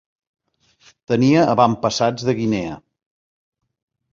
[1.11, 2.81] Tenia avantpassats de Guinea.